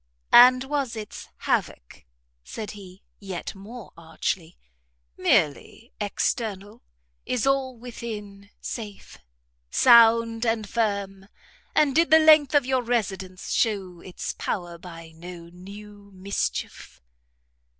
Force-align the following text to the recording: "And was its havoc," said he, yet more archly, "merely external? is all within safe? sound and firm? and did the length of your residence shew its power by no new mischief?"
"And 0.33 0.63
was 0.63 0.95
its 0.95 1.27
havoc," 1.45 2.05
said 2.43 2.71
he, 2.71 3.03
yet 3.19 3.53
more 3.53 3.91
archly, 3.95 4.57
"merely 5.15 5.93
external? 6.01 6.81
is 7.27 7.45
all 7.45 7.77
within 7.77 8.49
safe? 8.59 9.19
sound 9.69 10.43
and 10.43 10.67
firm? 10.67 11.27
and 11.75 11.93
did 11.95 12.09
the 12.09 12.17
length 12.17 12.55
of 12.55 12.65
your 12.65 12.81
residence 12.81 13.51
shew 13.53 14.01
its 14.01 14.33
power 14.39 14.79
by 14.79 15.11
no 15.15 15.49
new 15.49 16.09
mischief?" 16.15 16.99